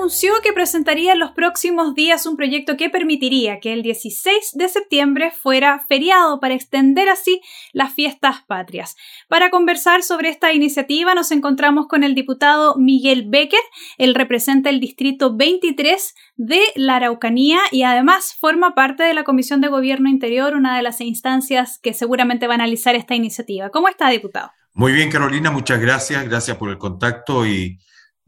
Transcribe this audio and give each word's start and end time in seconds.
Anunció 0.00 0.32
que 0.42 0.54
presentaría 0.54 1.12
en 1.12 1.18
los 1.18 1.32
próximos 1.32 1.94
días 1.94 2.24
un 2.24 2.34
proyecto 2.34 2.78
que 2.78 2.88
permitiría 2.88 3.60
que 3.60 3.74
el 3.74 3.82
16 3.82 4.52
de 4.54 4.68
septiembre 4.70 5.30
fuera 5.30 5.84
feriado 5.90 6.40
para 6.40 6.54
extender 6.54 7.10
así 7.10 7.42
las 7.74 7.92
fiestas 7.92 8.36
patrias. 8.46 8.96
Para 9.28 9.50
conversar 9.50 10.02
sobre 10.02 10.30
esta 10.30 10.54
iniciativa 10.54 11.14
nos 11.14 11.30
encontramos 11.32 11.86
con 11.86 12.02
el 12.02 12.14
diputado 12.14 12.76
Miguel 12.76 13.26
Becker. 13.28 13.60
Él 13.98 14.14
representa 14.14 14.70
el 14.70 14.80
distrito 14.80 15.36
23 15.36 16.14
de 16.36 16.60
la 16.76 16.96
Araucanía 16.96 17.60
y 17.70 17.82
además 17.82 18.34
forma 18.40 18.74
parte 18.74 19.02
de 19.02 19.12
la 19.12 19.24
Comisión 19.24 19.60
de 19.60 19.68
Gobierno 19.68 20.08
Interior, 20.08 20.54
una 20.54 20.74
de 20.78 20.82
las 20.82 21.02
instancias 21.02 21.78
que 21.78 21.92
seguramente 21.92 22.46
va 22.46 22.54
a 22.54 22.56
analizar 22.56 22.94
esta 22.94 23.14
iniciativa. 23.14 23.68
¿Cómo 23.68 23.88
está, 23.88 24.08
diputado? 24.08 24.50
Muy 24.72 24.92
bien, 24.92 25.10
Carolina, 25.10 25.50
muchas 25.50 25.78
gracias. 25.78 26.26
Gracias 26.26 26.56
por 26.56 26.70
el 26.70 26.78
contacto 26.78 27.44
y 27.46 27.78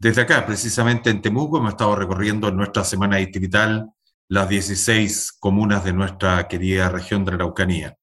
desde 0.03 0.23
acá, 0.23 0.45
precisamente 0.45 1.09
en 1.09 1.21
Temuco, 1.21 1.59
hemos 1.59 1.71
estado 1.71 1.95
recorriendo 1.95 2.49
en 2.49 2.57
nuestra 2.57 2.83
semana 2.83 3.15
distrital 3.15 3.93
las 4.27 4.49
16 4.49 5.31
comunas 5.39 5.85
de 5.85 5.93
nuestra 5.93 6.45
querida 6.49 6.89
región 6.89 7.23
de 7.23 7.31
la 7.31 7.35
Araucanía. 7.35 7.97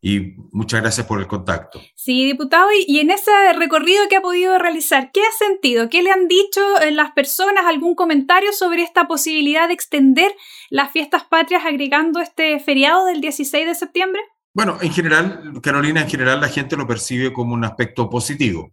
Y 0.00 0.34
muchas 0.50 0.80
gracias 0.80 1.06
por 1.06 1.20
el 1.20 1.28
contacto. 1.28 1.80
Sí, 1.94 2.26
diputado, 2.26 2.66
y 2.84 2.98
en 2.98 3.12
ese 3.12 3.30
recorrido 3.56 4.08
que 4.08 4.16
ha 4.16 4.22
podido 4.22 4.58
realizar, 4.58 5.12
¿qué 5.12 5.20
ha 5.20 5.38
sentido? 5.38 5.88
¿Qué 5.88 6.02
le 6.02 6.10
han 6.10 6.26
dicho 6.26 6.60
eh, 6.80 6.90
las 6.90 7.12
personas? 7.12 7.64
¿Algún 7.64 7.94
comentario 7.94 8.52
sobre 8.52 8.82
esta 8.82 9.06
posibilidad 9.06 9.68
de 9.68 9.74
extender 9.74 10.34
las 10.68 10.90
fiestas 10.90 11.22
patrias 11.26 11.62
agregando 11.64 12.18
este 12.18 12.58
feriado 12.58 13.06
del 13.06 13.20
16 13.20 13.66
de 13.66 13.74
septiembre? 13.76 14.20
Bueno, 14.52 14.78
en 14.80 14.92
general, 14.92 15.52
Carolina, 15.62 16.00
en 16.00 16.10
general 16.10 16.40
la 16.40 16.48
gente 16.48 16.76
lo 16.76 16.88
percibe 16.88 17.32
como 17.32 17.54
un 17.54 17.64
aspecto 17.64 18.10
positivo. 18.10 18.72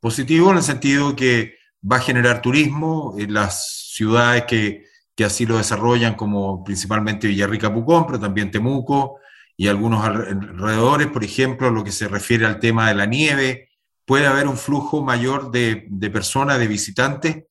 Positivo 0.00 0.50
en 0.50 0.56
el 0.56 0.62
sentido 0.64 1.14
que 1.14 1.59
va 1.82 1.96
a 1.96 2.00
generar 2.00 2.42
turismo 2.42 3.14
en 3.18 3.34
las 3.34 3.90
ciudades 3.94 4.44
que, 4.44 4.84
que 5.14 5.24
así 5.24 5.46
lo 5.46 5.58
desarrollan, 5.58 6.14
como 6.14 6.64
principalmente 6.64 7.28
Villarrica, 7.28 7.72
Pucón, 7.72 8.06
pero 8.06 8.20
también 8.20 8.50
Temuco 8.50 9.18
y 9.56 9.68
algunos 9.68 10.04
alrededores, 10.04 11.08
por 11.08 11.22
ejemplo, 11.22 11.70
lo 11.70 11.84
que 11.84 11.92
se 11.92 12.08
refiere 12.08 12.46
al 12.46 12.58
tema 12.58 12.88
de 12.88 12.94
la 12.94 13.04
nieve, 13.04 13.68
puede 14.06 14.26
haber 14.26 14.46
un 14.46 14.56
flujo 14.56 15.02
mayor 15.02 15.50
de, 15.50 15.86
de 15.90 16.10
personas, 16.10 16.58
de 16.58 16.66
visitantes. 16.66 17.44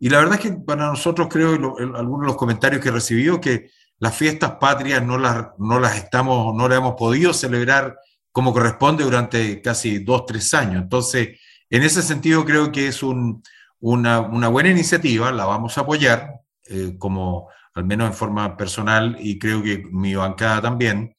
Y 0.00 0.08
la 0.08 0.18
verdad 0.18 0.34
es 0.34 0.40
que 0.40 0.52
para 0.52 0.88
nosotros, 0.88 1.28
creo, 1.30 1.52
algunos 1.78 2.22
de 2.22 2.26
los 2.26 2.36
comentarios 2.36 2.82
que 2.82 2.88
he 2.88 2.92
recibido, 2.92 3.40
que 3.40 3.70
las 4.00 4.16
fiestas 4.16 4.56
patrias 4.60 5.04
no 5.04 5.16
las, 5.16 5.50
no 5.58 5.78
las 5.78 5.96
estamos, 5.96 6.52
no 6.56 6.66
las 6.66 6.78
hemos 6.78 6.94
podido 6.94 7.32
celebrar 7.32 7.96
como 8.32 8.52
corresponde 8.52 9.04
durante 9.04 9.62
casi 9.62 10.00
dos, 10.00 10.26
tres 10.26 10.52
años. 10.54 10.82
Entonces, 10.82 11.38
en 11.70 11.82
ese 11.84 12.02
sentido 12.02 12.44
creo 12.44 12.72
que 12.72 12.88
es 12.88 13.04
un, 13.04 13.40
una, 13.82 14.48
buena 14.48 14.70
iniciativa, 14.70 15.32
la 15.32 15.44
vamos 15.44 15.76
a 15.76 15.80
apoyar, 15.80 16.40
eh, 16.68 16.94
como 16.98 17.48
al 17.74 17.84
menos 17.84 18.08
en 18.08 18.14
forma 18.14 18.56
personal 18.56 19.16
y 19.18 19.38
creo 19.38 19.62
que 19.62 19.84
mi 19.90 20.14
bancada 20.14 20.62
también. 20.62 21.16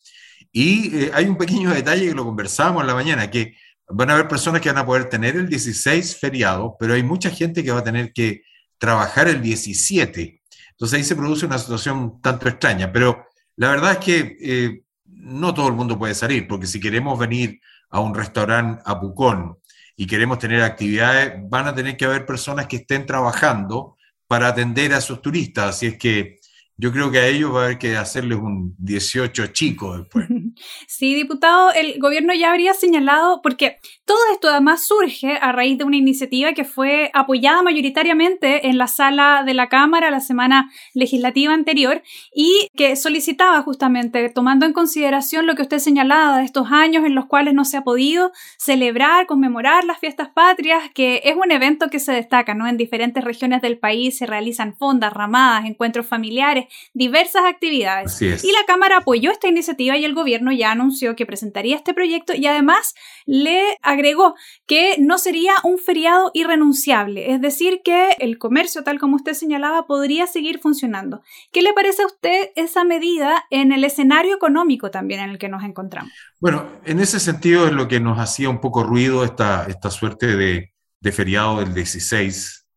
Y 0.51 0.95
eh, 0.95 1.11
hay 1.13 1.25
un 1.25 1.37
pequeño 1.37 1.71
detalle 1.71 2.07
que 2.07 2.15
lo 2.15 2.23
conversamos 2.23 2.81
en 2.81 2.87
la 2.87 2.93
mañana, 2.93 3.29
que 3.29 3.55
van 3.89 4.09
a 4.09 4.13
haber 4.13 4.27
personas 4.29 4.61
que 4.61 4.69
van 4.69 4.77
a 4.77 4.85
poder 4.85 5.09
tener 5.09 5.35
el 5.35 5.49
16 5.49 6.17
feriado, 6.17 6.77
pero 6.79 6.93
hay 6.93 7.03
mucha 7.03 7.29
gente 7.29 7.63
que 7.63 7.71
va 7.71 7.79
a 7.79 7.83
tener 7.83 8.13
que 8.13 8.43
trabajar 8.77 9.27
el 9.27 9.41
17. 9.41 10.41
Entonces 10.71 10.97
ahí 10.97 11.03
se 11.03 11.15
produce 11.15 11.45
una 11.45 11.57
situación 11.57 12.21
tanto 12.21 12.47
extraña, 12.47 12.93
pero 12.93 13.25
la 13.57 13.69
verdad 13.69 13.93
es 13.93 13.97
que 13.97 14.37
eh, 14.41 14.83
no 15.05 15.53
todo 15.53 15.67
el 15.67 15.73
mundo 15.73 15.99
puede 15.99 16.15
salir, 16.15 16.47
porque 16.47 16.67
si 16.67 16.79
queremos 16.79 17.19
venir 17.19 17.59
a 17.89 17.99
un 17.99 18.15
restaurante 18.15 18.81
a 18.85 18.99
Pucón 18.99 19.57
y 19.95 20.07
queremos 20.07 20.39
tener 20.39 20.61
actividades, 20.61 21.33
van 21.49 21.67
a 21.67 21.75
tener 21.75 21.97
que 21.97 22.05
haber 22.05 22.25
personas 22.25 22.67
que 22.67 22.77
estén 22.77 23.05
trabajando 23.05 23.97
para 24.27 24.47
atender 24.47 24.93
a 24.93 24.97
esos 24.97 25.21
turistas. 25.21 25.75
Así 25.75 25.87
es 25.87 25.97
que 25.97 26.39
yo 26.75 26.91
creo 26.91 27.11
que 27.11 27.19
a 27.19 27.27
ellos 27.27 27.53
va 27.53 27.61
a 27.61 27.65
haber 27.65 27.77
que 27.77 27.95
hacerles 27.95 28.39
un 28.39 28.75
18 28.79 29.47
chico 29.47 29.97
después. 29.97 30.27
Sí, 30.87 31.15
diputado, 31.15 31.71
el 31.71 31.99
gobierno 31.99 32.33
ya 32.33 32.51
habría 32.51 32.73
señalado, 32.75 33.41
porque 33.41 33.77
todo 34.05 34.19
esto 34.31 34.49
además 34.49 34.85
surge 34.85 35.37
a 35.41 35.51
raíz 35.51 35.79
de 35.79 35.83
una 35.83 35.97
iniciativa 35.97 36.53
que 36.53 36.63
fue 36.63 37.09
apoyada 37.13 37.63
mayoritariamente 37.63 38.67
en 38.67 38.77
la 38.77 38.87
sala 38.87 39.43
de 39.43 39.55
la 39.55 39.67
Cámara 39.67 40.11
la 40.11 40.19
semana 40.19 40.71
legislativa 40.93 41.53
anterior 41.53 42.03
y 42.35 42.67
que 42.75 42.95
solicitaba 42.95 43.63
justamente, 43.63 44.29
tomando 44.29 44.67
en 44.67 44.73
consideración 44.73 45.47
lo 45.47 45.55
que 45.55 45.63
usted 45.63 45.79
señalaba 45.79 46.37
de 46.37 46.45
estos 46.45 46.71
años 46.71 47.03
en 47.03 47.15
los 47.15 47.25
cuales 47.25 47.55
no 47.55 47.65
se 47.65 47.77
ha 47.77 47.83
podido 47.83 48.31
celebrar, 48.59 49.25
conmemorar 49.25 49.85
las 49.85 49.97
fiestas 49.97 50.29
patrias, 50.29 50.83
que 50.93 51.21
es 51.23 51.35
un 51.35 51.51
evento 51.51 51.89
que 51.89 51.99
se 51.99 52.11
destaca, 52.11 52.53
¿no? 52.53 52.67
En 52.67 52.77
diferentes 52.77 53.23
regiones 53.23 53.61
del 53.61 53.79
país 53.79 54.17
se 54.17 54.27
realizan 54.27 54.75
fondas, 54.75 55.13
ramadas, 55.13 55.65
encuentros 55.65 56.05
familiares 56.05 56.65
diversas 56.93 57.43
actividades. 57.45 58.21
Y 58.21 58.51
la 58.51 58.65
Cámara 58.67 58.97
apoyó 58.97 59.31
esta 59.31 59.47
iniciativa 59.47 59.97
y 59.97 60.05
el 60.05 60.13
gobierno 60.13 60.51
ya 60.51 60.71
anunció 60.71 61.15
que 61.15 61.25
presentaría 61.25 61.75
este 61.75 61.93
proyecto 61.93 62.33
y 62.35 62.45
además 62.45 62.93
le 63.25 63.77
agregó 63.81 64.35
que 64.65 64.95
no 64.99 65.17
sería 65.17 65.53
un 65.63 65.77
feriado 65.77 66.31
irrenunciable, 66.33 67.31
es 67.31 67.41
decir, 67.41 67.81
que 67.83 68.11
el 68.19 68.37
comercio, 68.37 68.83
tal 68.83 68.99
como 68.99 69.15
usted 69.15 69.33
señalaba, 69.33 69.85
podría 69.87 70.27
seguir 70.27 70.59
funcionando. 70.59 71.21
¿Qué 71.51 71.61
le 71.61 71.73
parece 71.73 72.03
a 72.03 72.07
usted 72.07 72.49
esa 72.55 72.83
medida 72.83 73.45
en 73.49 73.71
el 73.71 73.83
escenario 73.83 74.35
económico 74.35 74.91
también 74.91 75.21
en 75.21 75.29
el 75.29 75.37
que 75.37 75.49
nos 75.49 75.63
encontramos? 75.63 76.11
Bueno, 76.39 76.67
en 76.85 76.99
ese 76.99 77.19
sentido 77.19 77.67
es 77.67 77.73
lo 77.73 77.87
que 77.87 77.99
nos 77.99 78.19
hacía 78.19 78.49
un 78.49 78.59
poco 78.59 78.83
ruido 78.83 79.23
esta, 79.23 79.65
esta 79.67 79.89
suerte 79.89 80.35
de, 80.35 80.73
de 80.99 81.11
feriado 81.11 81.59
del 81.59 81.73
16, 81.73 82.67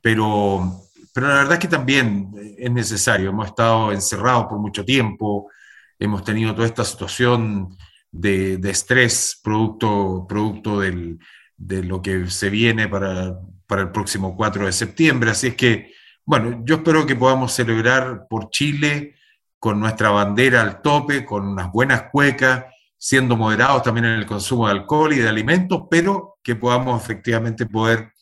pero 0.00 0.85
pero 1.16 1.28
la 1.28 1.36
verdad 1.36 1.54
es 1.54 1.60
que 1.60 1.68
también 1.68 2.30
es 2.58 2.70
necesario. 2.70 3.30
Hemos 3.30 3.46
estado 3.46 3.90
encerrados 3.90 4.48
por 4.48 4.58
mucho 4.58 4.84
tiempo, 4.84 5.50
hemos 5.98 6.22
tenido 6.22 6.54
toda 6.54 6.66
esta 6.66 6.84
situación 6.84 7.74
de, 8.10 8.60
estrés 8.64 9.40
producto, 9.42 10.26
producto 10.28 10.80
de 10.80 11.82
lo 11.84 12.02
que 12.02 12.28
se 12.28 12.50
viene 12.50 12.86
para, 12.86 13.34
para 13.66 13.80
el 13.80 13.92
próximo 13.92 14.36
4 14.36 14.66
de 14.66 14.72
septiembre. 14.72 15.30
Así 15.30 15.46
es 15.46 15.54
que, 15.54 15.94
bueno, 16.22 16.60
yo 16.66 16.74
espero 16.74 17.06
que 17.06 17.16
podamos 17.16 17.54
celebrar 17.54 18.26
por 18.28 18.50
Chile 18.50 19.14
con 19.58 19.80
nuestra 19.80 20.10
bandera 20.10 20.60
al 20.60 20.82
tope, 20.82 21.24
con 21.24 21.48
unas 21.48 21.72
buenas 21.72 22.10
cuecas, 22.12 22.66
siendo 22.98 23.38
moderados 23.38 23.82
también 23.82 24.04
en 24.04 24.18
el 24.18 24.26
consumo 24.26 24.66
de 24.66 24.72
alcohol 24.72 25.14
y 25.14 25.20
de 25.20 25.30
alimentos, 25.30 25.84
pero 25.90 26.36
que 26.42 26.56
podamos 26.56 27.02
efectivamente 27.02 27.64
poder 27.64 28.12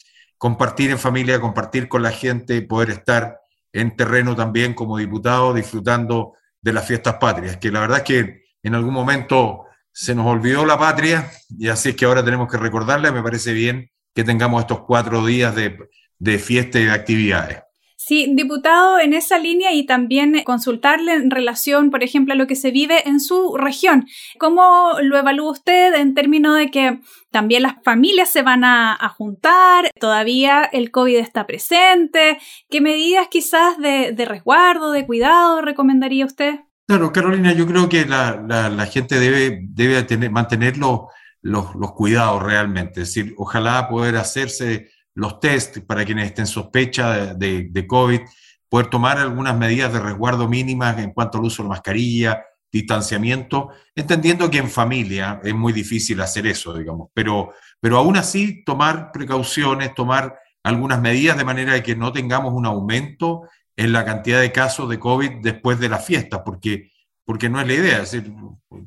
compartir 0.44 0.90
en 0.90 0.98
familia, 0.98 1.40
compartir 1.40 1.88
con 1.88 2.02
la 2.02 2.10
gente, 2.10 2.60
poder 2.60 2.90
estar 2.90 3.40
en 3.72 3.96
terreno 3.96 4.36
también 4.36 4.74
como 4.74 4.98
diputado 4.98 5.54
disfrutando 5.54 6.34
de 6.60 6.74
las 6.74 6.86
fiestas 6.86 7.14
patrias, 7.14 7.56
que 7.56 7.70
la 7.70 7.80
verdad 7.80 7.96
es 8.00 8.04
que 8.04 8.44
en 8.62 8.74
algún 8.74 8.92
momento 8.92 9.64
se 9.90 10.14
nos 10.14 10.26
olvidó 10.26 10.66
la 10.66 10.78
patria 10.78 11.30
y 11.48 11.68
así 11.68 11.88
es 11.88 11.96
que 11.96 12.04
ahora 12.04 12.22
tenemos 12.22 12.50
que 12.50 12.58
recordarla. 12.58 13.10
Me 13.10 13.22
parece 13.22 13.54
bien 13.54 13.90
que 14.14 14.22
tengamos 14.22 14.60
estos 14.60 14.80
cuatro 14.82 15.24
días 15.24 15.54
de, 15.54 15.78
de 16.18 16.38
fiesta 16.38 16.78
y 16.78 16.84
de 16.84 16.92
actividades. 16.92 17.63
Sí, 18.06 18.30
diputado, 18.34 19.00
en 19.00 19.14
esa 19.14 19.38
línea 19.38 19.72
y 19.72 19.86
también 19.86 20.42
consultarle 20.44 21.14
en 21.14 21.30
relación, 21.30 21.90
por 21.90 22.02
ejemplo, 22.02 22.34
a 22.34 22.36
lo 22.36 22.46
que 22.46 22.54
se 22.54 22.70
vive 22.70 23.08
en 23.08 23.18
su 23.18 23.56
región. 23.56 24.06
¿Cómo 24.38 24.90
lo 25.00 25.16
evalúa 25.16 25.52
usted 25.52 25.94
en 25.94 26.12
términos 26.12 26.54
de 26.58 26.70
que 26.70 27.00
también 27.30 27.62
las 27.62 27.76
familias 27.82 28.28
se 28.28 28.42
van 28.42 28.62
a, 28.62 28.98
juntar? 29.16 29.88
Todavía 29.98 30.64
el 30.64 30.90
COVID 30.90 31.16
está 31.16 31.46
presente. 31.46 32.36
¿Qué 32.68 32.82
medidas 32.82 33.28
quizás 33.30 33.78
de, 33.78 34.14
resguardo, 34.28 34.92
de 34.92 35.06
cuidado 35.06 35.62
recomendaría 35.62 36.26
usted? 36.26 36.60
Claro, 36.86 37.10
Carolina, 37.10 37.54
yo 37.54 37.66
creo 37.66 37.88
que 37.88 38.04
la, 38.04 38.86
gente 38.92 39.18
debe, 39.18 39.60
debe 39.62 40.02
tener, 40.02 40.30
mantener 40.30 40.76
los, 40.76 41.08
los 41.40 41.92
cuidados 41.92 42.42
realmente. 42.42 43.00
Es 43.00 43.14
decir, 43.14 43.34
ojalá 43.38 43.88
poder 43.88 44.16
hacerse 44.16 44.90
los 45.14 45.40
test 45.40 45.78
para 45.80 46.04
quienes 46.04 46.26
estén 46.26 46.46
sospecha 46.46 47.34
de, 47.34 47.68
de, 47.70 47.86
COVID, 47.86 48.20
poder 48.68 48.88
tomar 48.88 49.18
algunas 49.18 49.56
medidas 49.56 49.92
de 49.92 50.00
resguardo 50.00 50.48
mínimas 50.48 50.98
en 50.98 51.12
cuanto 51.12 51.38
al 51.38 51.44
uso 51.44 51.62
de 51.62 51.68
mascarilla, 51.68 52.42
distanciamiento, 52.72 53.70
entendiendo 53.94 54.50
que 54.50 54.58
en 54.58 54.68
familia 54.68 55.40
es 55.44 55.54
muy 55.54 55.72
difícil 55.72 56.20
hacer 56.20 56.46
eso, 56.48 56.76
digamos, 56.76 57.08
pero, 57.14 57.52
pero 57.80 57.98
aún 57.98 58.16
así 58.16 58.64
tomar 58.64 59.12
precauciones, 59.12 59.94
tomar 59.94 60.36
algunas 60.64 61.00
medidas 61.00 61.36
de 61.38 61.44
manera 61.44 61.80
que 61.82 61.94
no 61.94 62.12
tengamos 62.12 62.52
un 62.52 62.66
aumento 62.66 63.42
en 63.76 63.92
la 63.92 64.04
cantidad 64.04 64.40
de 64.40 64.50
casos 64.50 64.88
de 64.88 64.98
COVID 64.98 65.42
después 65.42 65.78
de 65.78 65.88
las 65.88 66.04
fiestas, 66.04 66.40
porque, 66.44 66.90
porque 67.24 67.48
no 67.48 67.60
es 67.60 67.66
la 67.68 67.74
idea, 67.74 68.02
es 68.02 68.10
decir, 68.10 68.32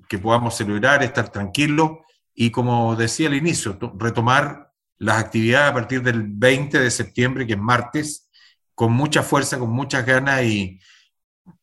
que 0.10 0.18
podamos 0.18 0.56
celebrar, 0.58 1.02
estar 1.04 1.30
tranquilos 1.30 1.92
y 2.34 2.52
como 2.52 2.96
decía 2.96 3.30
al 3.30 3.36
inicio, 3.36 3.80
retomar 3.98 4.67
las 5.00 5.20
actividades 5.20 5.72
a 5.72 5.74
partir 5.74 6.02
del 6.02 6.24
20 6.26 6.80
de 6.80 6.92
septiembre, 6.92 7.46
que 7.46 7.54
es 7.54 7.60
martes, 7.60 8.30
con 8.74 8.94
mucha 8.94 9.24
fuerza, 9.24 9.58
con 9.60 9.72
muchas 9.72 10.06
ganas 10.06 10.44
y, 10.44 10.80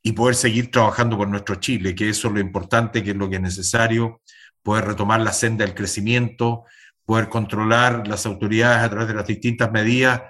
y 0.02 0.12
poder 0.12 0.34
seguir 0.34 0.70
trabajando 0.70 1.16
por 1.16 1.28
nuestro 1.28 1.56
Chile, 1.56 1.94
que 1.94 2.08
eso 2.08 2.28
es 2.28 2.34
lo 2.34 2.40
importante, 2.40 3.02
que 3.02 3.10
es 3.10 3.16
lo 3.16 3.28
que 3.28 3.36
es 3.36 3.42
necesario, 3.42 4.20
poder 4.62 4.86
retomar 4.86 5.20
la 5.20 5.32
senda 5.32 5.64
del 5.64 5.74
crecimiento, 5.74 6.64
poder 7.04 7.28
controlar 7.28 8.06
las 8.08 8.26
autoridades 8.26 8.82
a 8.82 8.90
través 8.90 9.08
de 9.08 9.14
las 9.14 9.26
distintas 9.26 9.70
medidas, 9.70 10.22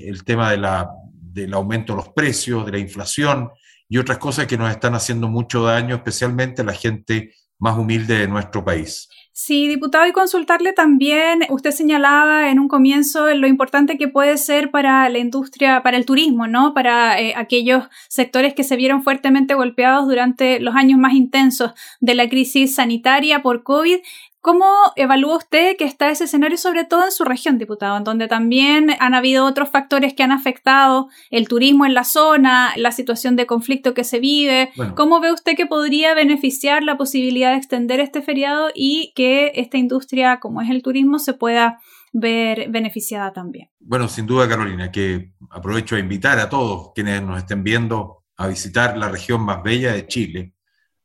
el 0.00 0.24
tema 0.24 0.50
de 0.50 0.56
la, 0.56 0.88
del 1.12 1.52
aumento 1.54 1.92
de 1.92 1.98
los 1.98 2.08
precios, 2.10 2.64
de 2.64 2.72
la 2.72 2.78
inflación 2.78 3.50
y 3.88 3.98
otras 3.98 4.18
cosas 4.18 4.46
que 4.46 4.56
nos 4.56 4.70
están 4.70 4.94
haciendo 4.94 5.28
mucho 5.28 5.64
daño, 5.64 5.96
especialmente 5.96 6.62
a 6.62 6.64
la 6.64 6.72
gente 6.72 7.34
más 7.58 7.76
humilde 7.76 8.18
de 8.18 8.28
nuestro 8.28 8.64
país. 8.64 9.08
Sí, 9.34 9.66
diputado, 9.66 10.06
y 10.06 10.12
consultarle 10.12 10.74
también, 10.74 11.40
usted 11.48 11.70
señalaba 11.70 12.50
en 12.50 12.58
un 12.58 12.68
comienzo 12.68 13.34
lo 13.34 13.46
importante 13.46 13.96
que 13.96 14.06
puede 14.06 14.36
ser 14.36 14.70
para 14.70 15.08
la 15.08 15.18
industria, 15.18 15.82
para 15.82 15.96
el 15.96 16.04
turismo, 16.04 16.46
¿no? 16.46 16.74
Para 16.74 17.18
eh, 17.18 17.32
aquellos 17.34 17.84
sectores 18.08 18.52
que 18.52 18.62
se 18.62 18.76
vieron 18.76 19.02
fuertemente 19.02 19.54
golpeados 19.54 20.06
durante 20.06 20.60
los 20.60 20.74
años 20.74 20.98
más 20.98 21.14
intensos 21.14 21.72
de 22.00 22.14
la 22.14 22.28
crisis 22.28 22.74
sanitaria 22.74 23.40
por 23.40 23.62
COVID. 23.62 24.00
¿Cómo 24.42 24.66
evalúa 24.96 25.36
usted 25.36 25.76
que 25.76 25.84
está 25.84 26.10
ese 26.10 26.24
escenario, 26.24 26.58
sobre 26.58 26.84
todo 26.84 27.04
en 27.04 27.12
su 27.12 27.22
región, 27.22 27.58
diputado, 27.58 27.96
en 27.96 28.02
donde 28.02 28.26
también 28.26 28.90
han 28.98 29.14
habido 29.14 29.46
otros 29.46 29.68
factores 29.68 30.14
que 30.14 30.24
han 30.24 30.32
afectado 30.32 31.08
el 31.30 31.46
turismo 31.46 31.86
en 31.86 31.94
la 31.94 32.02
zona, 32.02 32.72
la 32.76 32.90
situación 32.90 33.36
de 33.36 33.46
conflicto 33.46 33.94
que 33.94 34.02
se 34.02 34.18
vive? 34.18 34.72
¿Cómo 34.96 35.20
ve 35.20 35.32
usted 35.32 35.54
que 35.56 35.66
podría 35.66 36.14
beneficiar 36.14 36.82
la 36.82 36.96
posibilidad 36.96 37.52
de 37.52 37.58
extender 37.58 38.00
este 38.00 38.20
feriado 38.20 38.70
y 38.74 39.12
que 39.14 39.52
esta 39.54 39.78
industria, 39.78 40.40
como 40.40 40.60
es 40.60 40.70
el 40.70 40.82
turismo, 40.82 41.20
se 41.20 41.34
pueda 41.34 41.78
ver 42.12 42.68
beneficiada 42.68 43.32
también? 43.32 43.70
Bueno, 43.78 44.08
sin 44.08 44.26
duda, 44.26 44.48
Carolina, 44.48 44.90
que 44.90 45.34
aprovecho 45.50 45.94
a 45.94 46.00
invitar 46.00 46.40
a 46.40 46.48
todos 46.48 46.90
quienes 46.96 47.22
nos 47.22 47.38
estén 47.38 47.62
viendo 47.62 48.24
a 48.36 48.48
visitar 48.48 48.98
la 48.98 49.08
región 49.08 49.42
más 49.42 49.62
bella 49.62 49.92
de 49.92 50.08
Chile, 50.08 50.54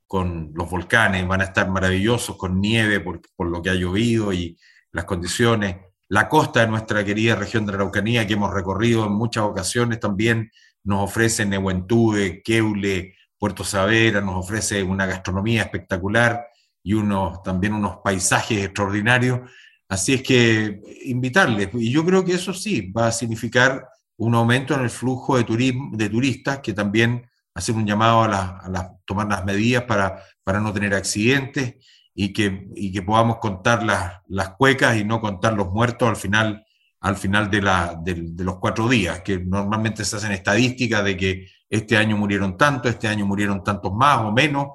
con 0.07 0.51
los 0.55 0.69
volcanes, 0.69 1.27
van 1.27 1.41
a 1.41 1.45
estar 1.45 1.69
maravillosos, 1.69 2.37
con 2.37 2.61
nieve 2.61 3.01
por, 3.01 3.21
por, 3.35 3.47
lo 3.47 3.61
que 3.61 3.69
ha 3.69 3.75
llovido 3.75 4.33
y 4.33 4.57
las 4.91 5.05
condiciones. 5.05 5.75
La 6.07 6.29
costa 6.29 6.61
de 6.61 6.67
nuestra 6.67 7.03
querida 7.03 7.35
región 7.35 7.65
de 7.65 7.73
la 7.73 7.79
Araucanía, 7.79 8.25
que 8.25 8.33
hemos 8.33 8.53
recorrido 8.53 9.05
en 9.05 9.11
muchas 9.11 9.43
ocasiones, 9.43 9.99
también 9.99 10.49
nos 10.83 11.03
ofrece 11.03 11.45
Nehuentúe, 11.45 12.41
Queule, 12.43 13.15
Puerto 13.37 13.63
Savera, 13.63 14.21
nos 14.21 14.35
ofrece 14.35 14.81
una 14.81 15.05
gastronomía 15.05 15.63
espectacular 15.63 16.47
y 16.81 16.93
unos, 16.93 17.43
también 17.43 17.73
unos 17.73 17.97
paisajes 17.97 18.63
extraordinarios. 18.63 19.41
Así 19.89 20.13
es 20.13 20.23
que 20.23 20.81
invitarles, 21.03 21.69
y 21.73 21.91
yo 21.91 22.05
creo 22.05 22.23
que 22.23 22.33
eso 22.33 22.53
sí 22.53 22.91
va 22.91 23.07
a 23.07 23.11
significar 23.11 23.87
un 24.17 24.35
aumento 24.35 24.73
en 24.73 24.81
el 24.81 24.89
flujo 24.89 25.37
de, 25.37 25.43
turismo, 25.43 25.91
de 25.95 26.09
turistas 26.09 26.59
que 26.59 26.73
también 26.73 27.29
hacer 27.57 27.75
un 27.75 27.87
llamado 27.87 28.23
a, 28.23 28.93
tomar 29.05 29.27
las 29.27 29.43
medidas 29.43 29.83
para, 29.83 30.21
para 30.43 30.59
no 30.59 30.71
tener 30.71 30.93
accidentes 30.93 31.75
y 32.13 32.31
que, 32.31 32.67
que 32.93 33.01
podamos 33.01 33.37
contar 33.37 33.83
las, 33.83 34.21
las 34.27 34.49
cuecas 34.49 34.97
y 34.97 35.03
no 35.03 35.19
contar 35.19 35.53
los 35.53 35.71
muertos 35.71 36.07
al 36.07 36.15
final, 36.15 36.65
al 36.99 37.15
final 37.15 37.49
de, 37.49 37.61
la, 37.61 37.97
de, 37.99 38.43
los 38.43 38.57
cuatro 38.59 38.87
días, 38.87 39.21
que 39.21 39.39
normalmente 39.39 40.05
se 40.05 40.17
hacen 40.17 40.33
estadísticas 40.33 41.03
de 41.03 41.17
que 41.17 41.47
este 41.69 41.97
año 41.97 42.15
murieron 42.15 42.57
tantos, 42.57 42.91
este 42.91 43.07
año 43.07 43.25
murieron 43.25 43.63
tantos 43.63 43.91
más 43.93 44.19
o 44.19 44.31
menos. 44.31 44.67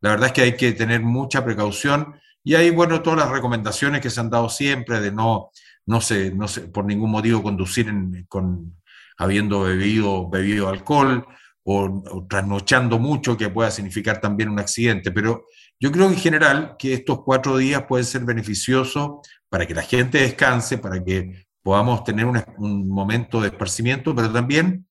La 0.00 0.10
verdad 0.10 0.26
es 0.26 0.32
que 0.32 0.42
hay 0.42 0.56
que 0.56 0.72
tener 0.72 1.00
mucha 1.00 1.44
precaución 1.44 2.16
y 2.44 2.54
hay, 2.54 2.70
bueno, 2.70 3.02
todas 3.02 3.20
las 3.20 3.30
recomendaciones 3.30 4.00
que 4.00 4.10
se 4.10 4.20
han 4.20 4.30
dado 4.30 4.48
siempre 4.50 5.00
de 5.00 5.10
no, 5.10 5.50
no 5.86 6.00
sé, 6.00 6.32
no 6.32 6.48
sé, 6.48 6.62
por 6.62 6.84
ningún 6.84 7.10
motivo 7.10 7.42
conducir 7.42 7.90
con, 8.28 8.76
habiendo 9.16 9.62
bebido, 9.62 10.28
bebido 10.28 10.68
alcohol, 10.68 11.26
o, 11.68 12.26
trasnochando 12.28 12.98
mucho, 13.00 13.36
que 13.36 13.50
pueda 13.50 13.72
significar 13.72 14.20
también 14.20 14.48
un 14.48 14.60
accidente. 14.60 15.10
Pero 15.10 15.46
yo 15.80 15.90
creo 15.90 16.06
en 16.06 16.16
general 16.16 16.76
que 16.78 16.94
estos 16.94 17.22
cuatro 17.24 17.56
días 17.56 17.82
pueden 17.88 18.06
ser 18.06 18.24
beneficiosos 18.24 19.26
para 19.48 19.66
que 19.66 19.74
la 19.74 19.82
gente 19.82 20.18
descanse, 20.18 20.78
para 20.78 21.02
que 21.02 21.46
podamos 21.62 22.04
tener 22.04 22.26
un, 22.26 22.88
momento 22.88 23.40
de 23.40 23.48
esparcimiento, 23.48 24.14
pero 24.14 24.30
también 24.32 24.86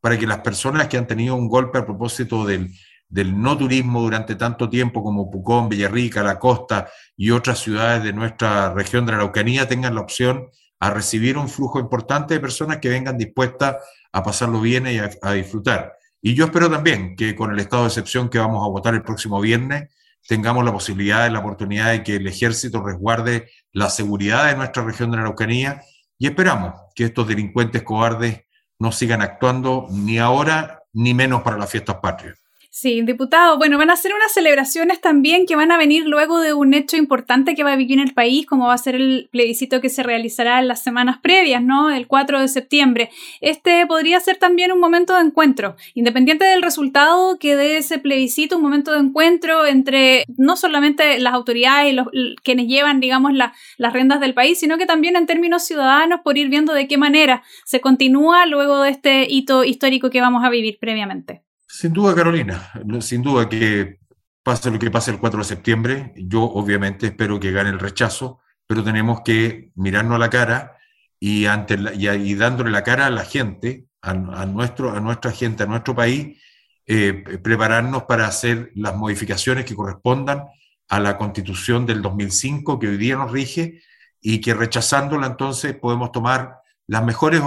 para 0.00 0.16
que 0.16 0.26
las 0.26 0.38
personas 0.38 0.86
que 0.86 0.96
han 0.96 1.08
tenido 1.08 1.34
un 1.34 1.48
golpe 1.48 1.78
a 1.78 1.84
propósito 1.84 2.46
del, 2.46 2.70
del 3.08 3.38
no 3.38 3.58
turismo 3.58 4.00
durante 4.00 4.36
tanto 4.36 4.70
tiempo 4.70 5.02
como 5.02 5.28
Pucón, 5.28 5.68
Villarrica, 5.68 6.22
La 6.22 6.38
Costa 6.38 6.88
y 7.16 7.32
otras 7.32 7.58
ciudades 7.58 8.04
de 8.04 8.12
nuestra 8.12 8.72
región 8.72 9.04
de 9.04 9.12
la 9.12 9.18
Araucanía 9.18 9.66
tengan 9.66 9.96
la 9.96 10.02
opción 10.02 10.46
a 10.78 10.90
recibir 10.90 11.36
un 11.36 11.48
flujo 11.48 11.80
importante 11.80 12.34
de 12.34 12.40
personas 12.40 12.78
que 12.78 12.88
vengan 12.88 13.18
dispuestas 13.18 13.78
a 14.12 14.22
pasarlo 14.22 14.60
bien 14.60 14.86
y 14.86 14.98
a 14.98 15.32
disfrutar. 15.32 15.99
Y 16.22 16.34
yo 16.34 16.46
espero 16.46 16.70
también 16.70 17.16
que 17.16 17.34
con 17.34 17.50
el 17.52 17.58
estado 17.58 17.82
de 17.82 17.88
excepción 17.88 18.28
que 18.28 18.38
vamos 18.38 18.64
a 18.64 18.68
votar 18.68 18.94
el 18.94 19.02
próximo 19.02 19.40
viernes, 19.40 19.88
tengamos 20.26 20.64
la 20.64 20.72
posibilidad 20.72 21.26
y 21.26 21.32
la 21.32 21.38
oportunidad 21.38 21.90
de 21.90 22.02
que 22.02 22.16
el 22.16 22.26
ejército 22.26 22.82
resguarde 22.82 23.50
la 23.72 23.88
seguridad 23.88 24.46
de 24.46 24.56
nuestra 24.56 24.84
región 24.84 25.10
de 25.10 25.16
la 25.16 25.22
Araucanía 25.22 25.82
y 26.18 26.26
esperamos 26.26 26.74
que 26.94 27.04
estos 27.04 27.26
delincuentes 27.26 27.82
cobardes 27.82 28.42
no 28.78 28.92
sigan 28.92 29.22
actuando 29.22 29.86
ni 29.90 30.18
ahora 30.18 30.82
ni 30.92 31.14
menos 31.14 31.42
para 31.42 31.56
las 31.56 31.70
fiestas 31.70 31.96
patrias. 31.96 32.39
Sí, 32.72 33.02
diputado. 33.02 33.58
Bueno, 33.58 33.78
van 33.78 33.90
a 33.90 33.96
ser 33.96 34.14
unas 34.14 34.32
celebraciones 34.32 35.00
también 35.00 35.44
que 35.44 35.56
van 35.56 35.72
a 35.72 35.76
venir 35.76 36.06
luego 36.06 36.38
de 36.38 36.54
un 36.54 36.72
hecho 36.72 36.96
importante 36.96 37.56
que 37.56 37.64
va 37.64 37.72
a 37.72 37.76
vivir 37.76 37.98
en 37.98 38.06
el 38.06 38.14
país, 38.14 38.46
como 38.46 38.68
va 38.68 38.74
a 38.74 38.78
ser 38.78 38.94
el 38.94 39.28
plebiscito 39.32 39.80
que 39.80 39.88
se 39.88 40.04
realizará 40.04 40.60
en 40.60 40.68
las 40.68 40.80
semanas 40.80 41.18
previas, 41.20 41.64
¿no? 41.64 41.90
El 41.90 42.06
4 42.06 42.40
de 42.40 42.46
septiembre. 42.46 43.10
Este 43.40 43.84
podría 43.88 44.20
ser 44.20 44.36
también 44.36 44.70
un 44.70 44.78
momento 44.78 45.16
de 45.16 45.22
encuentro, 45.22 45.74
independiente 45.94 46.44
del 46.44 46.62
resultado 46.62 47.40
que 47.40 47.56
dé 47.56 47.76
ese 47.76 47.98
plebiscito, 47.98 48.56
un 48.56 48.62
momento 48.62 48.92
de 48.92 49.00
encuentro 49.00 49.66
entre 49.66 50.24
no 50.38 50.54
solamente 50.54 51.18
las 51.18 51.34
autoridades 51.34 51.92
y 51.92 51.96
los 51.96 52.06
quienes 52.44 52.68
llevan, 52.68 53.00
digamos, 53.00 53.32
las 53.34 53.92
rendas 53.92 54.20
del 54.20 54.32
país, 54.32 54.60
sino 54.60 54.78
que 54.78 54.86
también 54.86 55.16
en 55.16 55.26
términos 55.26 55.64
ciudadanos 55.64 56.20
por 56.22 56.38
ir 56.38 56.48
viendo 56.48 56.72
de 56.72 56.86
qué 56.86 56.98
manera 56.98 57.42
se 57.64 57.80
continúa 57.80 58.46
luego 58.46 58.80
de 58.82 58.90
este 58.90 59.26
hito 59.28 59.64
histórico 59.64 60.08
que 60.08 60.20
vamos 60.20 60.44
a 60.44 60.50
vivir 60.50 60.78
previamente. 60.80 61.42
Sin 61.72 61.92
duda, 61.92 62.16
Carolina, 62.16 62.72
sin 63.00 63.22
duda 63.22 63.48
que 63.48 64.00
pase 64.42 64.72
lo 64.72 64.78
que 64.80 64.90
pase 64.90 65.12
el 65.12 65.20
4 65.20 65.38
de 65.38 65.44
septiembre, 65.44 66.12
yo 66.16 66.42
obviamente 66.42 67.06
espero 67.06 67.38
que 67.38 67.52
gane 67.52 67.70
el 67.70 67.78
rechazo, 67.78 68.40
pero 68.66 68.82
tenemos 68.82 69.20
que 69.24 69.70
mirarnos 69.76 70.16
a 70.16 70.18
la 70.18 70.30
cara 70.30 70.76
y, 71.20 71.46
ante 71.46 71.78
y, 71.94 72.34
dándole 72.34 72.72
la 72.72 72.82
cara 72.82 73.06
a 73.06 73.10
la 73.10 73.24
gente, 73.24 73.86
a, 74.02 74.14
nuestro, 74.14 74.90
a 74.90 74.98
nuestra 74.98 75.30
gente, 75.30 75.62
a 75.62 75.66
nuestro 75.66 75.94
país, 75.94 76.42
eh, 76.86 77.12
prepararnos 77.40 78.02
para 78.02 78.26
hacer 78.26 78.72
las 78.74 78.96
modificaciones 78.96 79.64
que 79.64 79.76
correspondan 79.76 80.46
a 80.88 80.98
la 80.98 81.16
constitución 81.16 81.86
del 81.86 82.02
2005 82.02 82.80
que 82.80 82.88
hoy 82.88 82.96
día 82.96 83.14
nos 83.14 83.30
rige 83.30 83.80
y 84.20 84.40
que 84.40 84.54
rechazándola 84.54 85.28
entonces 85.28 85.76
podemos 85.76 86.10
tomar 86.10 86.56
las 86.88 87.04
mejores 87.04 87.40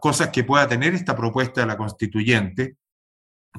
cosas 0.00 0.28
que 0.28 0.44
pueda 0.44 0.68
tener 0.68 0.94
esta 0.94 1.16
propuesta 1.16 1.62
de 1.62 1.66
la 1.66 1.76
constituyente 1.76 2.76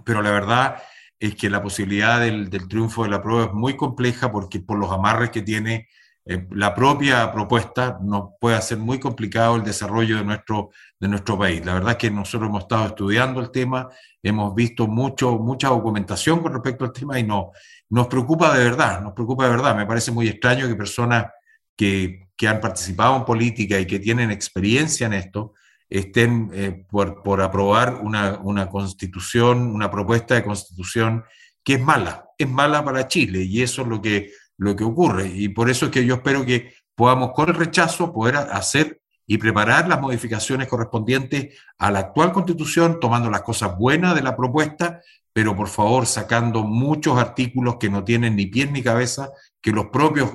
pero 0.06 0.22
la 0.22 0.32
verdad 0.32 0.82
es 1.20 1.36
que 1.36 1.50
la 1.50 1.62
posibilidad 1.62 2.20
del, 2.20 2.50
triunfo 2.68 3.04
de 3.04 3.10
la 3.10 3.22
prueba 3.22 3.46
es 3.46 3.54
muy 3.54 3.76
compleja 3.76 4.32
porque 4.32 4.60
por 4.60 4.78
los 4.78 4.92
amarres 4.92 5.32
que 5.32 5.42
tiene 5.42 5.88
eh, 6.26 6.46
la 6.52 6.76
propia 6.76 7.32
propuesta 7.32 7.98
nos 8.02 8.32
puede 8.40 8.56
hacer 8.56 8.78
muy 8.78 9.00
complicado 9.00 9.56
el 9.56 9.64
desarrollo 9.64 10.18
de 10.18 10.26
nuestro, 10.26 10.72
de 11.00 11.08
nuestro 11.08 11.38
país. 11.38 11.66
La 11.66 11.74
verdad 11.74 11.92
es 11.92 11.98
que 11.98 12.12
nosotros 12.12 12.50
hemos 12.50 12.64
estado 12.64 12.88
estudiando 12.88 13.40
el 13.40 13.50
tema, 13.50 13.88
hemos 14.22 14.54
visto 14.54 14.88
mucho, 14.88 15.40
mucha 15.40 15.70
documentación 15.70 16.42
con 16.42 16.54
respecto 16.54 16.86
al 16.86 16.92
tema 16.92 17.18
y 17.20 17.24
no, 17.24 17.52
nos 17.90 18.08
preocupa 18.08 18.56
de 18.56 18.64
verdad, 18.64 19.02
nos 19.02 19.14
preocupa 19.14 19.46
de 19.46 19.52
verdad. 19.52 19.76
Me 19.76 19.86
parece 19.86 20.12
muy 20.12 20.28
extraño 20.28 20.68
que 20.68 20.76
personas 20.76 21.28
que, 21.76 22.28
que 22.36 22.48
han 22.48 22.60
participado 22.60 23.16
en 23.16 23.26
política 23.26 23.80
y 23.80 23.88
que 23.88 24.00
tienen 24.00 24.30
experiencia 24.30 25.08
en 25.08 25.14
esto, 25.14 25.54
estén 25.90 26.50
eh, 26.54 26.86
por, 26.90 27.24
por, 27.24 27.42
aprobar 27.42 27.96
una, 28.02 28.40
una, 28.44 28.70
constitución, 28.70 29.74
una 29.74 29.90
propuesta 29.90 30.36
de 30.36 30.44
constitución 30.44 31.24
que 31.64 31.76
es 31.76 31.82
mala, 31.82 32.26
es 32.38 32.50
mala 32.50 32.84
para 32.84 33.08
Chile 33.08 33.44
y 33.44 33.62
eso 33.62 33.82
es 33.82 33.88
lo 33.88 34.02
que, 34.02 34.32
lo 34.58 34.76
que 34.76 34.84
ocurre. 34.84 35.28
Y 35.28 35.50
por 35.50 35.70
eso 35.70 35.86
es 35.86 35.92
que 35.92 36.06
yo 36.06 36.16
espero 36.16 36.46
que 36.46 36.74
podamos 36.96 37.32
con 37.34 37.50
el 37.50 37.56
rechazo 37.56 38.14
poder 38.14 38.36
hacer 38.36 39.02
y 39.26 39.38
preparar 39.38 39.88
las 39.90 40.00
modificaciones 40.00 40.68
correspondientes 40.68 41.60
a 41.78 41.92
la 41.92 42.00
actual 42.00 42.32
constitución, 42.32 43.00
tomando 43.00 43.30
las 43.30 43.42
cosas 43.42 43.78
buenas 43.78 44.16
de 44.16 44.24
la 44.24 44.36
propuesta, 44.36 45.02
pero 45.34 45.56
por 45.56 45.68
favor 45.68 46.06
sacando 46.06 46.64
muchos 46.64 47.18
artículos 47.18 47.76
que 47.78 47.90
no 47.90 48.04
tienen 48.04 48.36
ni 48.36 48.46
pies 48.46 48.72
ni 48.72 48.82
cabeza, 48.82 49.30
que 49.62 49.72
los 49.72 49.88
propios 49.88 50.32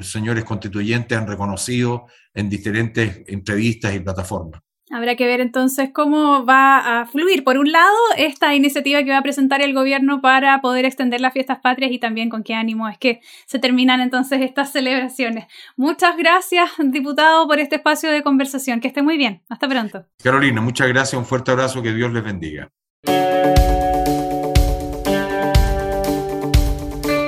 señores 0.00 0.44
constituyentes 0.44 1.16
han 1.16 1.26
reconocido 1.26 2.06
en 2.32 2.48
diferentes 2.48 3.22
entrevistas 3.26 3.94
y 3.94 4.00
plataformas. 4.00 4.62
Habrá 4.92 5.16
que 5.16 5.24
ver 5.24 5.40
entonces 5.40 5.88
cómo 5.90 6.44
va 6.44 7.00
a 7.00 7.06
fluir, 7.06 7.44
por 7.44 7.56
un 7.56 7.72
lado, 7.72 7.96
esta 8.18 8.54
iniciativa 8.54 9.02
que 9.02 9.10
va 9.10 9.18
a 9.18 9.22
presentar 9.22 9.62
el 9.62 9.72
gobierno 9.72 10.20
para 10.20 10.60
poder 10.60 10.84
extender 10.84 11.22
las 11.22 11.32
fiestas 11.32 11.60
patrias 11.60 11.90
y 11.92 11.98
también 11.98 12.28
con 12.28 12.42
qué 12.42 12.52
ánimo 12.52 12.86
es 12.90 12.98
que 12.98 13.22
se 13.46 13.58
terminan 13.58 14.02
entonces 14.02 14.42
estas 14.42 14.70
celebraciones. 14.70 15.46
Muchas 15.76 16.18
gracias, 16.18 16.70
diputado, 16.78 17.48
por 17.48 17.58
este 17.58 17.76
espacio 17.76 18.10
de 18.10 18.22
conversación. 18.22 18.80
Que 18.80 18.88
esté 18.88 19.02
muy 19.02 19.16
bien. 19.16 19.40
Hasta 19.48 19.66
pronto. 19.66 20.04
Carolina, 20.22 20.60
muchas 20.60 20.88
gracias. 20.88 21.18
Un 21.18 21.24
fuerte 21.24 21.52
abrazo. 21.52 21.82
Que 21.82 21.94
Dios 21.94 22.12
les 22.12 22.22
bendiga. 22.22 22.68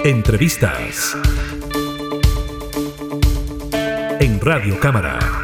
Entrevistas 0.04 1.16
en 4.20 4.38
Radio 4.40 4.78
Cámara. 4.78 5.43